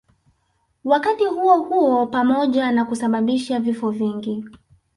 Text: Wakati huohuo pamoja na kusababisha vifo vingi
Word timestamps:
Wakati 0.83 1.25
huohuo 1.25 2.07
pamoja 2.07 2.71
na 2.71 2.85
kusababisha 2.85 3.59
vifo 3.59 3.91
vingi 3.91 4.45